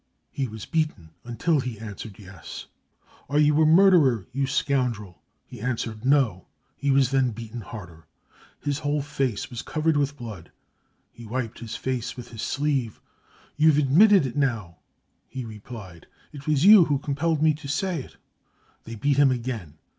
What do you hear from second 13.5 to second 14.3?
You've admitted